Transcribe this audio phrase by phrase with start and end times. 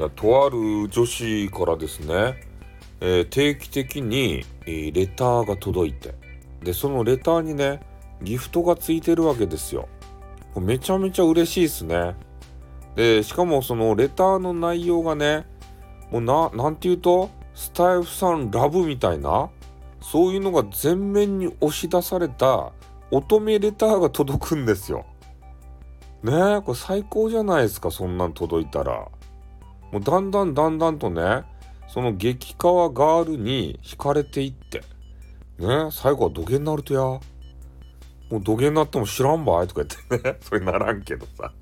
[0.00, 2.40] いやとある女子からですね、
[3.02, 6.14] えー、定期的に、えー、レターが届いて
[6.62, 7.80] でそのレターにね
[8.22, 9.88] ギフトがついてるわけですよ。
[10.58, 12.14] めちゃめちゃ嬉しいですね。
[12.96, 15.44] でしかもそのレターの内容がね
[16.10, 19.50] もうななんて言うとスタイフさんラブみたいな
[20.00, 22.72] そういうのが全面に押し出された
[23.10, 25.04] 乙女レターが届くんですよ。
[26.22, 29.06] ねえこれ最高じゃないですかそんなん届いたら。
[29.92, 31.44] もうだんだんだんだんとね
[31.88, 34.82] その激川ガールに惹かれていって
[35.58, 37.00] ね最後は土下になるとや。
[37.00, 41.52] もう土下になっても知らんばいとか言ってね それならんけどさ。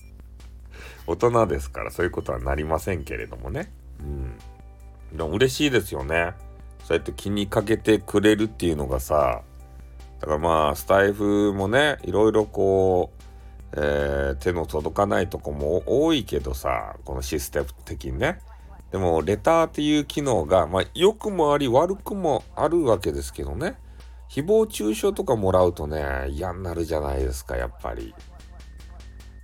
[1.07, 3.73] 大人ですからそういうことはなりませんけれどもね。
[4.01, 4.39] うん。
[5.17, 6.35] でも嬉しいですよね。
[6.89, 9.43] そうやって気にかけてくれるっていうのがさ
[10.21, 13.18] だからまあスタイフもねいろいろこう
[13.73, 18.41] えー、手の届かないとこも多いけどさこのシステム的にね。
[18.91, 23.79] でもレターっていう機能がまあ良くもあり悪くもあるわけですけどね。
[24.31, 28.15] 誹謗中傷とかもらうとね嫌になるじゃないですかやっぱり。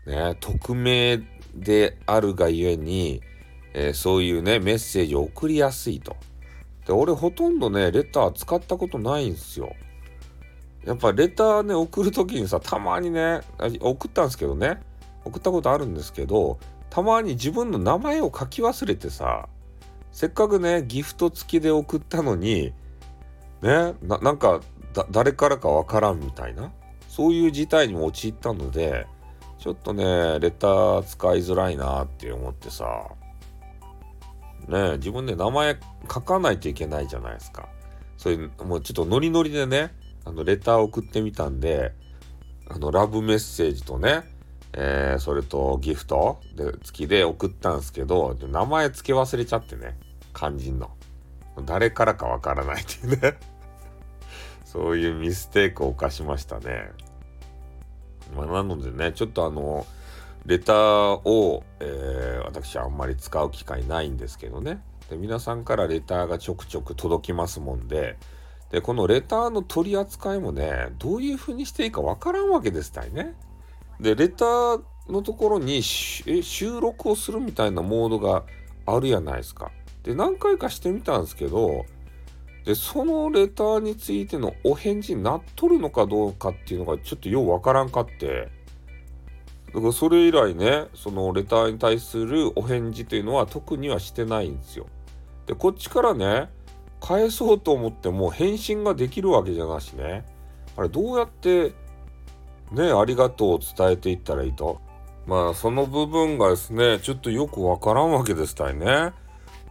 [0.06, 1.20] ね匿名
[1.54, 3.22] であるがゆえに、
[3.74, 6.16] えー、そういうねメッセージを送りやすいと。
[6.86, 9.74] で俺ほとんどねレター使ったことないんですよ。
[10.84, 13.40] やっぱレターね送る時にさたまにね
[13.80, 14.80] 送ったんですけどね。
[15.24, 16.58] 送ったことあるんですけど
[16.90, 19.48] たまに自分の名前を書き忘れてさ
[20.12, 22.72] せっかくねギフト付きで送ったのに
[23.62, 24.60] ねなんか
[25.10, 26.70] 誰からかわからんみたいな
[27.08, 29.06] そういう事態にも陥ったので
[29.58, 32.84] ちょっとねレター使いづらいなって思ってさ
[34.68, 35.78] ね自分で名前
[36.12, 37.66] 書かないといけないじゃないですか。
[38.16, 39.92] そういうもうちょっとノリノリでね
[40.24, 41.92] あの、レター送ってみたんで、
[42.68, 44.22] あの、ラブメッセージとね、
[44.72, 49.98] えー、それとギフトで付きで送ったんですけど、名前付け忘れちゃってね、
[50.34, 50.90] 肝心の。
[51.64, 53.38] 誰からかわからないっていうね
[54.66, 56.90] そういうミステイクを犯しましたね。
[58.34, 59.86] まあ、なのでね、ちょっとあの、
[60.46, 60.76] レター
[61.28, 64.82] を、えー、私はあんまり使う機会ないんですけどね。
[65.08, 68.18] で皆さんからレターがちょくちょく届きますもんで、
[68.70, 73.34] で、このレターの取り扱いもね、どういう風にしていいかわからんわけですたいね。
[74.00, 78.44] で、レターのところに収録をするみたいなモードが
[78.86, 79.70] あるやないですか。
[80.02, 81.86] で、何回かしてみたんですけど、
[82.64, 88.48] で、そのレターについてのお返事になっとるのかどうかっていうのがちょっとようわからんかって、
[89.74, 94.86] だからそれ以来ね、そのレターに対するお返事というのは特にはしてないんですよ。
[95.46, 96.48] で、こっちからね、
[97.04, 100.24] 返そうと思っても返信ができるわけじゃなしね。
[100.74, 101.74] あれどうやって
[102.72, 104.80] ね、ありがとうを伝えていったらいいと。
[105.26, 109.12] まあその部分がですね、ちょっとよくわからんわけですたいね。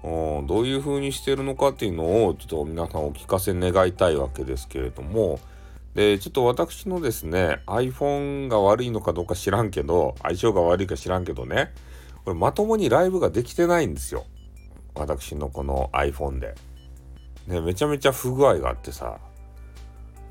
[0.04, 5.40] うん、どういう風にしてるのかっていうのをちょっと皆さんお聞かせ願いたいわけですけれども、
[5.96, 11.74] で、ちょっと私のですね、iPhone が悪いのかどうか知らんけど、相性が悪いか知らんけどね、
[12.26, 14.26] これまともにライブができてないんですよ。
[14.94, 16.54] 私のこの iPhone で。
[17.48, 19.20] ね、めちゃめちゃ不具合があってさ、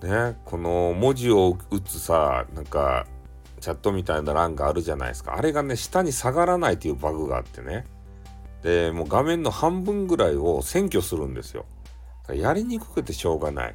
[0.03, 3.07] ね、この文字を打つさ、なんか、
[3.61, 5.37] チャットみたいな欄があるじゃないですか。
[5.37, 7.87] あれがね、下に下がらないというバグがあってね。
[8.63, 11.65] で、もう画面の半分ぐらいを占拠するんですよ。
[12.35, 13.75] やりにくくてしょうがない。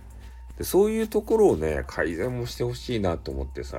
[0.58, 3.78] で、そういうところをね、改善もしてほしいなと思ってさ。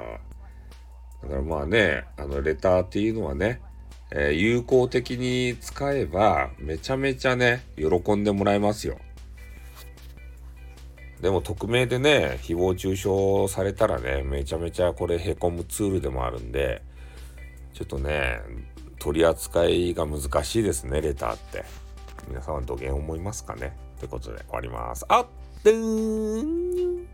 [1.22, 3.60] だからまあね、あの、レターっていうのはね、
[4.10, 8.98] えー、有効的に使えば、めちゃめちゃね、喜んでもらえますよ。
[11.20, 16.82] でも匿名でね、誹謗中傷されたらね、めちゃめちゃこれへこむツールでもあるんで、
[17.74, 18.40] ちょっとね、
[19.00, 21.64] 取り扱いが難しいですね、レターって。
[22.28, 23.76] 皆さんはどげん思いますかね？
[23.98, 25.04] ということで終わります。
[25.08, 25.26] あっ、
[25.64, 27.06] でーん